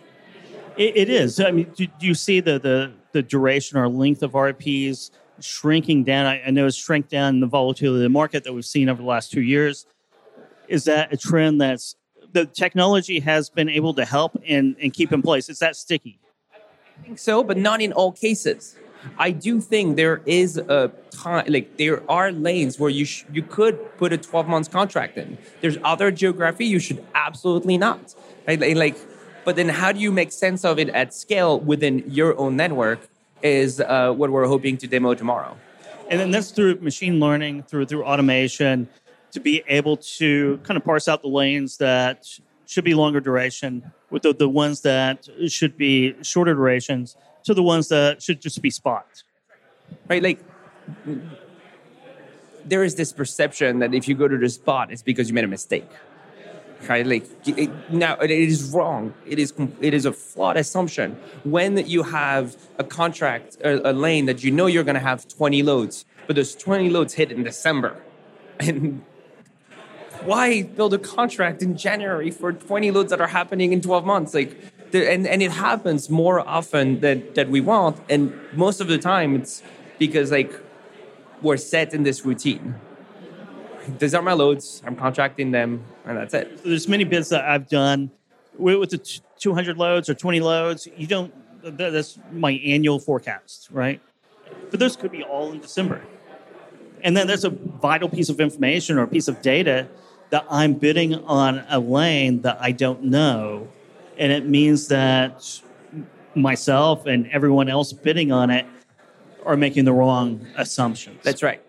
It, 0.77 0.97
it 0.97 1.09
is. 1.09 1.39
I 1.39 1.51
mean, 1.51 1.71
do, 1.75 1.85
do, 1.85 2.07
you 2.07 2.15
see 2.15 2.39
the, 2.39 2.59
the 2.59 2.91
the 3.11 3.21
duration 3.21 3.77
or 3.77 3.87
length 3.87 4.23
of 4.23 4.31
RFPs 4.31 5.11
shrinking 5.39 6.03
down? 6.03 6.25
I, 6.25 6.43
I 6.43 6.51
know 6.51 6.65
it's 6.65 6.77
shrink 6.77 7.09
down 7.09 7.39
the 7.39 7.47
volatility 7.47 7.99
of 7.99 8.03
the 8.03 8.09
market 8.09 8.43
that 8.43 8.53
we've 8.53 8.65
seen 8.65 8.89
over 8.89 9.01
the 9.01 9.07
last 9.07 9.31
two 9.31 9.41
years. 9.41 9.85
Is 10.67 10.85
that 10.85 11.13
a 11.13 11.17
trend 11.17 11.61
that's 11.61 11.95
the 12.31 12.45
technology 12.45 13.19
has 13.19 13.49
been 13.49 13.69
able 13.69 13.93
to 13.93 14.05
help 14.05 14.41
and, 14.47 14.75
and 14.81 14.91
keep 14.91 15.11
in 15.11 15.21
place? 15.21 15.49
Is 15.49 15.59
that 15.59 15.75
sticky? 15.75 16.19
I 16.51 17.03
think 17.03 17.19
so, 17.19 17.43
but 17.43 17.57
not 17.57 17.81
in 17.81 17.93
all 17.93 18.11
cases. 18.11 18.75
I 19.17 19.31
do 19.31 19.59
think 19.59 19.97
there 19.97 20.21
is 20.25 20.57
a 20.57 20.91
time, 21.11 21.45
like 21.49 21.77
there 21.77 22.09
are 22.09 22.31
lanes 22.31 22.79
where 22.79 22.89
you 22.89 23.05
sh- 23.05 23.25
you 23.31 23.43
could 23.43 23.97
put 23.97 24.13
a 24.13 24.17
12 24.17 24.47
months 24.47 24.69
contract 24.69 25.17
in. 25.17 25.37
There's 25.61 25.77
other 25.83 26.09
geography 26.11 26.65
you 26.65 26.79
should 26.79 27.05
absolutely 27.13 27.77
not. 27.77 28.15
Right? 28.47 28.75
Like, 28.75 28.97
but 29.45 29.55
then 29.55 29.69
how 29.69 29.91
do 29.91 29.99
you 29.99 30.11
make 30.11 30.31
sense 30.31 30.63
of 30.65 30.79
it 30.79 30.89
at 30.89 31.13
scale 31.13 31.59
within 31.59 32.03
your 32.07 32.37
own 32.37 32.55
network? 32.55 32.99
Is 33.41 33.81
uh, 33.81 34.13
what 34.13 34.29
we're 34.29 34.47
hoping 34.47 34.77
to 34.77 34.87
demo 34.87 35.13
tomorrow. 35.15 35.57
And 36.09 36.17
then 36.17 36.31
that's 36.31 36.51
through 36.51 36.75
machine 36.75 37.19
learning, 37.19 37.63
through 37.63 37.87
through 37.87 38.05
automation, 38.05 38.87
to 39.33 39.41
be 39.41 39.63
able 39.67 39.97
to 39.97 40.61
kind 40.63 40.77
of 40.77 40.85
parse 40.85 41.09
out 41.09 41.21
the 41.23 41.27
lanes 41.27 41.75
that 41.77 42.25
should 42.67 42.85
be 42.85 42.93
longer 42.93 43.19
duration 43.19 43.91
with 44.11 44.21
the, 44.21 44.33
the 44.33 44.47
ones 44.47 44.79
that 44.81 45.27
should 45.47 45.75
be 45.75 46.15
shorter 46.23 46.53
durations 46.53 47.17
to 47.43 47.53
the 47.53 47.63
ones 47.63 47.89
that 47.89 48.21
should 48.21 48.39
just 48.39 48.61
be 48.61 48.69
spot. 48.69 49.23
Right? 50.07 50.23
Like, 50.23 50.39
there 52.63 52.83
is 52.83 52.95
this 52.95 53.11
perception 53.11 53.79
that 53.79 53.93
if 53.93 54.07
you 54.07 54.15
go 54.15 54.29
to 54.29 54.37
the 54.37 54.49
spot, 54.49 54.89
it's 54.89 55.01
because 55.01 55.27
you 55.27 55.33
made 55.33 55.43
a 55.43 55.47
mistake. 55.49 55.89
Right? 56.89 57.05
Like, 57.05 57.25
it, 57.45 57.69
now 57.91 58.15
it 58.15 58.31
is 58.31 58.71
wrong. 58.71 59.13
It 59.25 59.39
is 59.39 59.53
it 59.81 59.93
is 59.93 60.05
a 60.05 60.11
flawed 60.11 60.57
assumption. 60.57 61.17
When 61.43 61.77
you 61.77 62.03
have 62.03 62.55
a 62.77 62.83
contract, 62.83 63.57
a, 63.63 63.91
a 63.91 63.93
lane 63.93 64.25
that 64.25 64.43
you 64.43 64.51
know 64.51 64.67
you're 64.67 64.83
going 64.83 64.95
to 64.95 65.07
have 65.11 65.27
20 65.27 65.63
loads, 65.63 66.05
but 66.27 66.35
those 66.35 66.55
20 66.55 66.89
loads 66.89 67.13
hit 67.13 67.31
in 67.31 67.43
December, 67.43 68.01
and 68.59 69.03
why 70.25 70.63
build 70.63 70.93
a 70.93 70.97
contract 70.97 71.61
in 71.61 71.75
January 71.75 72.31
for 72.31 72.53
20 72.53 72.91
loads 72.91 73.09
that 73.09 73.19
are 73.19 73.27
happening 73.27 73.73
in 73.73 73.81
12 73.81 74.05
months? 74.05 74.33
Like, 74.33 74.57
and, 74.93 75.27
and 75.27 75.41
it 75.41 75.51
happens 75.51 76.09
more 76.09 76.39
often 76.47 76.99
than 77.01 77.33
that 77.33 77.49
we 77.49 77.61
want. 77.61 77.99
And 78.09 78.33
most 78.53 78.79
of 78.79 78.87
the 78.87 78.97
time, 78.97 79.35
it's 79.35 79.63
because 79.99 80.31
like 80.31 80.53
we're 81.41 81.57
set 81.57 81.93
in 81.93 82.03
this 82.03 82.25
routine. 82.25 82.75
These 83.99 84.13
are 84.13 84.21
my 84.21 84.33
loads. 84.33 84.81
I'm 84.85 84.95
contracting 84.95 85.51
them, 85.51 85.83
and 86.05 86.17
that's 86.17 86.33
it. 86.33 86.59
So 86.63 86.69
there's 86.69 86.87
many 86.87 87.03
bids 87.03 87.29
that 87.29 87.45
I've 87.45 87.67
done 87.67 88.11
with, 88.57 88.77
with 88.77 88.89
the 88.91 89.19
200 89.39 89.77
loads 89.77 90.09
or 90.09 90.13
20 90.13 90.39
loads. 90.39 90.87
You 90.97 91.07
don't. 91.07 91.33
That's 91.63 92.19
my 92.31 92.51
annual 92.51 92.99
forecast, 92.99 93.69
right? 93.71 94.01
But 94.69 94.79
those 94.79 94.95
could 94.95 95.11
be 95.11 95.23
all 95.23 95.51
in 95.51 95.59
December. 95.59 96.01
And 97.01 97.15
then 97.15 97.27
there's 97.27 97.45
a 97.45 97.49
vital 97.49 98.09
piece 98.09 98.29
of 98.29 98.39
information 98.39 98.97
or 98.97 99.03
a 99.03 99.07
piece 99.07 99.27
of 99.27 99.41
data 99.41 99.87
that 100.29 100.45
I'm 100.49 100.73
bidding 100.73 101.15
on 101.25 101.63
a 101.69 101.79
lane 101.79 102.41
that 102.41 102.57
I 102.59 102.71
don't 102.71 103.03
know 103.03 103.67
and 104.17 104.31
it 104.31 104.45
means 104.45 104.87
that 104.87 105.61
myself 106.35 107.05
and 107.05 107.29
everyone 107.31 107.69
else 107.69 107.93
bidding 107.93 108.31
on 108.31 108.49
it 108.49 108.65
are 109.45 109.57
making 109.57 109.85
the 109.85 109.93
wrong 109.93 110.45
assumptions. 110.57 111.19
That's 111.23 111.43
right. 111.43 111.61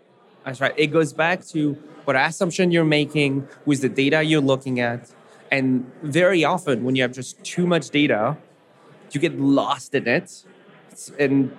That's 0.44 0.60
right. 0.60 0.74
It 0.76 0.88
goes 0.88 1.12
back 1.12 1.44
to 1.48 1.76
what 2.04 2.16
assumption 2.16 2.70
you're 2.70 2.84
making 2.84 3.48
with 3.64 3.80
the 3.80 3.88
data 3.88 4.22
you're 4.22 4.40
looking 4.40 4.80
at. 4.80 5.10
And 5.50 5.90
very 6.02 6.44
often, 6.44 6.84
when 6.84 6.96
you 6.96 7.02
have 7.02 7.12
just 7.12 7.42
too 7.44 7.66
much 7.66 7.90
data, 7.90 8.36
you 9.12 9.20
get 9.20 9.38
lost 9.38 9.94
in 9.94 10.08
it. 10.08 10.44
It's, 10.90 11.10
and 11.18 11.56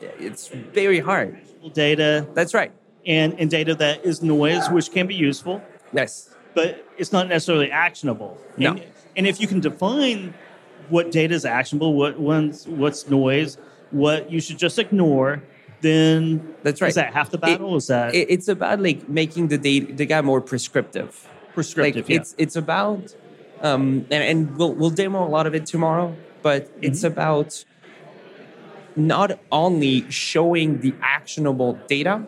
it's 0.00 0.48
very 0.48 1.00
hard. 1.00 1.40
Data. 1.72 2.26
That's 2.34 2.54
right. 2.54 2.72
And, 3.06 3.38
and 3.38 3.50
data 3.50 3.74
that 3.76 4.04
is 4.04 4.22
noise, 4.22 4.68
which 4.70 4.90
can 4.90 5.06
be 5.06 5.14
useful. 5.14 5.62
Yes. 5.92 6.34
But 6.54 6.86
it's 6.98 7.12
not 7.12 7.28
necessarily 7.28 7.70
actionable. 7.70 8.38
No. 8.56 8.70
And, 8.70 8.82
and 9.16 9.26
if 9.26 9.40
you 9.40 9.46
can 9.46 9.60
define 9.60 10.34
what 10.88 11.10
data 11.10 11.34
is 11.34 11.44
actionable, 11.44 11.94
what 11.94 12.18
one's, 12.18 12.66
what's 12.66 13.08
noise, 13.08 13.58
what 13.90 14.30
you 14.30 14.40
should 14.40 14.58
just 14.58 14.78
ignore, 14.78 15.42
then 15.84 16.54
that's 16.62 16.80
right. 16.80 16.88
Is 16.88 16.94
that 16.94 17.12
half 17.12 17.30
the 17.30 17.38
battle? 17.38 17.74
It, 17.74 17.76
is 17.76 17.86
that 17.88 18.14
it, 18.14 18.30
it's 18.30 18.48
about 18.48 18.80
like 18.80 19.08
making 19.08 19.48
the 19.48 19.58
data 19.58 19.92
the 19.92 20.06
guy 20.06 20.20
more 20.22 20.40
prescriptive. 20.40 21.28
Prescriptive. 21.52 22.04
Like 22.04 22.08
yeah. 22.08 22.20
it's 22.20 22.34
it's 22.38 22.56
about 22.56 23.14
um, 23.60 24.06
and, 24.10 24.24
and 24.30 24.56
we'll 24.56 24.74
we'll 24.74 24.90
demo 24.90 25.24
a 25.24 25.30
lot 25.36 25.46
of 25.46 25.54
it 25.54 25.66
tomorrow, 25.66 26.16
but 26.42 26.62
mm-hmm. 26.64 26.84
it's 26.84 27.04
about 27.04 27.64
not 28.96 29.38
only 29.52 30.10
showing 30.10 30.80
the 30.80 30.94
actionable 31.02 31.78
data, 31.86 32.24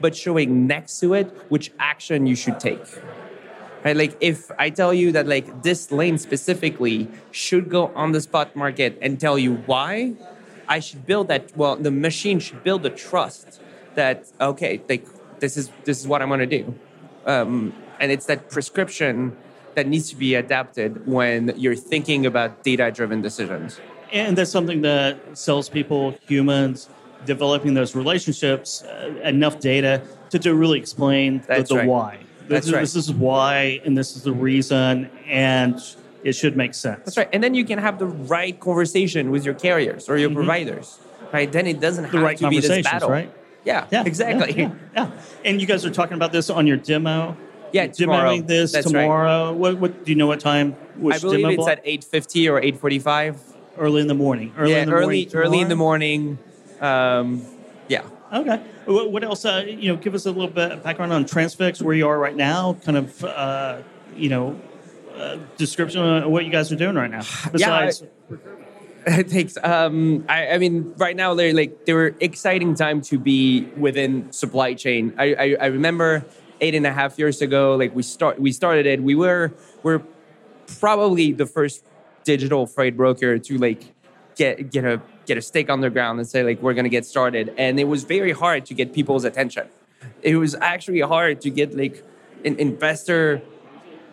but 0.00 0.16
showing 0.16 0.66
next 0.66 0.98
to 1.00 1.14
it 1.14 1.26
which 1.48 1.70
action 1.78 2.26
you 2.26 2.34
should 2.34 2.58
take 2.58 2.82
right 3.84 3.96
like 3.96 4.16
if 4.20 4.50
i 4.58 4.68
tell 4.68 4.92
you 4.92 5.12
that 5.12 5.28
like 5.28 5.62
this 5.62 5.92
lane 5.92 6.18
specifically 6.18 7.08
should 7.30 7.68
go 7.70 7.92
on 7.94 8.10
the 8.10 8.20
spot 8.20 8.56
market 8.56 8.98
and 9.00 9.20
tell 9.20 9.38
you 9.38 9.54
why 9.66 10.12
i 10.68 10.78
should 10.78 11.06
build 11.06 11.28
that 11.28 11.56
well 11.56 11.76
the 11.76 11.90
machine 11.90 12.38
should 12.38 12.62
build 12.62 12.84
a 12.86 12.90
trust 12.90 13.60
that 13.94 14.26
okay 14.40 14.80
like 14.88 15.06
this 15.40 15.56
is 15.56 15.70
this 15.84 16.00
is 16.00 16.06
what 16.06 16.22
i'm 16.22 16.28
going 16.28 16.40
to 16.40 16.46
do 16.46 16.74
um, 17.26 17.74
and 18.00 18.10
it's 18.10 18.26
that 18.26 18.48
prescription 18.48 19.36
that 19.74 19.86
needs 19.86 20.08
to 20.10 20.16
be 20.16 20.34
adapted 20.34 21.06
when 21.06 21.52
you're 21.56 21.76
thinking 21.76 22.26
about 22.26 22.62
data 22.62 22.90
driven 22.90 23.20
decisions 23.20 23.80
and 24.12 24.38
that's 24.38 24.50
something 24.50 24.80
that 24.82 25.18
salespeople 25.36 26.14
humans 26.26 26.88
developing 27.26 27.74
those 27.74 27.94
relationships 27.94 28.82
uh, 28.82 29.12
enough 29.24 29.58
data 29.60 30.02
to, 30.30 30.38
to 30.38 30.54
really 30.54 30.78
explain 30.78 31.42
the, 31.48 31.62
the 31.62 31.76
right. 31.76 31.86
why 31.86 32.18
that's 32.48 32.66
this, 32.66 32.74
right. 32.74 32.80
This 32.80 32.96
is 32.96 33.12
why, 33.12 33.80
and 33.84 33.96
this 33.96 34.16
is 34.16 34.22
the 34.22 34.32
reason, 34.32 35.10
and 35.26 35.78
it 36.24 36.32
should 36.32 36.56
make 36.56 36.74
sense. 36.74 37.00
That's 37.04 37.16
right. 37.16 37.28
And 37.32 37.42
then 37.42 37.54
you 37.54 37.64
can 37.64 37.78
have 37.78 37.98
the 37.98 38.06
right 38.06 38.58
conversation 38.58 39.30
with 39.30 39.44
your 39.44 39.54
carriers 39.54 40.08
or 40.08 40.16
your 40.16 40.28
mm-hmm. 40.28 40.36
providers, 40.36 40.98
right? 41.32 41.50
Then 41.50 41.66
it 41.66 41.80
doesn't 41.80 42.04
have 42.04 42.22
right 42.22 42.36
to 42.38 42.48
be 42.48 42.60
this 42.60 42.82
battle. 42.82 43.10
Right? 43.10 43.32
Yeah, 43.64 43.86
yeah, 43.90 44.04
exactly. 44.04 44.54
Yeah, 44.54 44.72
yeah, 44.94 45.10
yeah, 45.10 45.20
And 45.44 45.60
you 45.60 45.66
guys 45.66 45.84
are 45.84 45.90
talking 45.90 46.14
about 46.14 46.32
this 46.32 46.50
on 46.50 46.66
your 46.66 46.76
demo. 46.76 47.36
Yeah, 47.72 47.86
tomorrow. 47.88 48.30
Demoing 48.30 48.46
this 48.46 48.72
That's 48.72 48.86
tomorrow. 48.86 49.50
Right. 49.50 49.56
What, 49.58 49.78
what 49.78 50.04
do 50.04 50.12
you 50.12 50.16
know? 50.16 50.26
What 50.26 50.40
time? 50.40 50.72
Which 50.96 51.16
I 51.16 51.18
believe 51.18 51.40
demo 51.40 51.48
it's 51.50 51.56
block? 51.56 51.70
at 51.70 51.80
eight 51.84 52.02
fifty 52.02 52.48
or 52.48 52.60
eight 52.60 52.78
forty 52.78 52.98
five. 52.98 53.40
Early 53.76 54.00
in 54.00 54.08
the 54.08 54.14
morning. 54.14 54.52
Early 54.56 54.72
yeah, 54.72 54.82
in 54.82 54.88
the 54.88 54.94
early, 54.94 55.26
morning. 55.26 55.34
Early 55.34 55.60
in 55.60 55.68
the 55.68 55.76
morning. 55.76 56.38
Um, 56.80 57.44
yeah. 57.88 58.02
Okay. 58.32 58.56
What 58.86 59.22
else? 59.22 59.44
Uh, 59.44 59.64
you 59.66 59.88
know, 59.88 59.96
give 59.96 60.14
us 60.14 60.26
a 60.26 60.32
little 60.32 60.48
bit 60.48 60.72
of 60.72 60.82
background 60.82 61.12
on 61.12 61.26
Transfix, 61.26 61.80
where 61.80 61.94
you 61.94 62.08
are 62.08 62.18
right 62.18 62.34
now. 62.34 62.76
Kind 62.84 62.96
of, 62.96 63.24
uh, 63.24 63.82
you 64.16 64.30
know, 64.30 64.60
uh, 65.18 65.38
description 65.56 66.02
of 66.02 66.30
what 66.30 66.44
you 66.44 66.50
guys 66.50 66.70
are 66.72 66.76
doing 66.76 66.94
right 66.94 67.10
now. 67.10 67.22
Besides, 67.52 68.02
yeah, 68.30 69.22
thanks. 69.22 69.56
Um, 69.62 70.24
I, 70.28 70.50
I, 70.50 70.58
mean, 70.58 70.94
right 70.96 71.16
now 71.16 71.34
they're 71.34 71.54
like 71.54 71.86
they 71.86 71.92
were 71.92 72.14
exciting 72.20 72.74
time 72.74 73.00
to 73.02 73.18
be 73.18 73.62
within 73.76 74.32
supply 74.32 74.74
chain. 74.74 75.14
I, 75.18 75.34
I, 75.34 75.56
I 75.60 75.66
remember 75.66 76.24
eight 76.60 76.74
and 76.74 76.86
a 76.86 76.92
half 76.92 77.18
years 77.18 77.42
ago, 77.42 77.76
like 77.76 77.94
we 77.94 78.02
start 78.02 78.40
we 78.40 78.52
started 78.52 78.86
it. 78.86 79.02
We 79.02 79.14
were 79.14 79.52
we're 79.82 80.02
probably 80.78 81.32
the 81.32 81.46
first 81.46 81.84
digital 82.24 82.66
freight 82.66 82.96
broker 82.96 83.38
to 83.38 83.58
like 83.58 83.94
get 84.36 84.70
get 84.70 84.84
a 84.84 85.00
get 85.26 85.38
a 85.38 85.42
stake 85.42 85.70
on 85.70 85.80
the 85.80 85.90
ground 85.90 86.18
and 86.18 86.28
say 86.28 86.42
like 86.42 86.60
we're 86.62 86.74
gonna 86.74 86.88
get 86.88 87.06
started. 87.06 87.54
And 87.56 87.78
it 87.80 87.84
was 87.84 88.04
very 88.04 88.32
hard 88.32 88.66
to 88.66 88.74
get 88.74 88.92
people's 88.92 89.24
attention. 89.24 89.68
It 90.22 90.36
was 90.36 90.54
actually 90.54 91.00
hard 91.00 91.40
to 91.42 91.50
get 91.50 91.76
like 91.76 92.04
an 92.44 92.56
investor. 92.56 93.42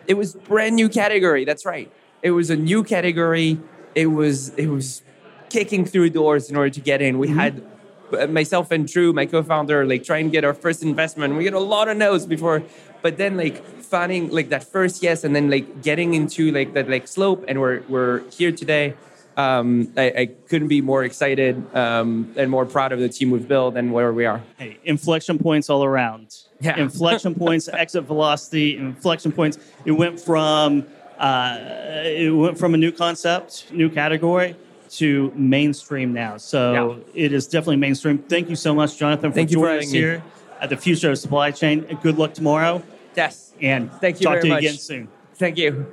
It 0.06 0.14
was 0.14 0.34
brand 0.34 0.76
new 0.76 0.88
category. 0.88 1.44
That's 1.44 1.64
right. 1.64 1.90
It 2.22 2.30
was 2.30 2.50
a 2.50 2.56
new 2.56 2.82
category. 2.84 3.58
It 3.94 4.06
was 4.06 4.50
it 4.50 4.68
was 4.68 5.02
kicking 5.48 5.84
through 5.84 6.10
doors 6.10 6.50
in 6.50 6.56
order 6.56 6.70
to 6.70 6.80
get 6.80 7.00
in. 7.02 7.18
We 7.18 7.28
mm-hmm. 7.28 7.38
had 7.38 7.64
uh, 8.18 8.26
myself 8.26 8.70
and 8.70 8.86
Drew, 8.86 9.12
my 9.12 9.26
co-founder, 9.26 9.86
like 9.86 10.04
try 10.04 10.18
and 10.18 10.30
get 10.30 10.44
our 10.44 10.54
first 10.54 10.82
investment. 10.82 11.34
We 11.34 11.44
get 11.44 11.54
a 11.54 11.60
lot 11.60 11.88
of 11.88 11.96
no's 11.96 12.26
before, 12.26 12.62
but 13.02 13.16
then 13.16 13.36
like 13.36 13.64
finding 13.64 14.30
like 14.30 14.48
that 14.50 14.64
first 14.64 15.02
yes, 15.02 15.24
and 15.24 15.34
then 15.34 15.50
like 15.50 15.82
getting 15.82 16.14
into 16.14 16.52
like 16.52 16.74
that 16.74 16.88
like 16.88 17.08
slope, 17.08 17.44
and 17.48 17.60
we're 17.60 17.82
we're 17.88 18.28
here 18.30 18.52
today 18.52 18.94
um, 19.36 19.92
I, 19.96 20.12
I, 20.16 20.26
couldn't 20.48 20.68
be 20.68 20.80
more 20.80 21.04
excited 21.04 21.62
um, 21.74 22.32
and 22.36 22.50
more 22.50 22.64
proud 22.64 22.92
of 22.92 23.00
the 23.00 23.08
team 23.08 23.30
we've 23.30 23.46
built 23.46 23.76
and 23.76 23.92
where 23.92 24.12
we 24.12 24.24
are. 24.24 24.42
Hey, 24.56 24.78
inflection 24.84 25.38
points 25.38 25.68
all 25.68 25.84
around. 25.84 26.34
Yeah. 26.60 26.76
Inflection 26.80 27.34
points, 27.34 27.68
exit 27.68 28.04
velocity, 28.04 28.78
inflection 28.78 29.30
points. 29.32 29.58
It 29.84 29.92
went 29.92 30.18
from 30.18 30.86
uh, 31.18 31.58
it 32.04 32.34
went 32.34 32.58
from 32.58 32.72
a 32.72 32.78
new 32.78 32.90
concept, 32.92 33.70
new 33.72 33.90
category 33.90 34.56
to 34.88 35.32
mainstream 35.34 36.14
now. 36.14 36.38
So 36.38 37.02
yeah. 37.14 37.24
it 37.26 37.32
is 37.32 37.46
definitely 37.46 37.76
mainstream. 37.76 38.18
Thank 38.18 38.48
you 38.48 38.56
so 38.56 38.74
much, 38.74 38.96
Jonathan, 38.96 39.32
for 39.32 39.36
Thank 39.36 39.50
joining 39.50 39.80
us 39.80 39.90
here. 39.90 40.22
at 40.60 40.70
the 40.70 40.76
Future 40.78 41.10
of 41.10 41.18
Supply 41.18 41.50
Chain. 41.50 41.82
Good 42.02 42.16
luck 42.16 42.32
tomorrow. 42.32 42.82
Yes. 43.14 43.52
And 43.60 43.92
Thank 43.92 44.20
you 44.20 44.26
talk 44.26 44.40
to 44.40 44.46
you 44.46 44.52
much. 44.54 44.62
again 44.62 44.76
soon. 44.76 45.08
Thank 45.34 45.58
you. 45.58 45.86